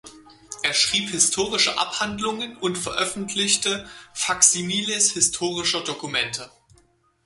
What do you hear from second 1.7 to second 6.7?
Abhandlungen und veröffentlichte Faksimiles historischer Dokumente.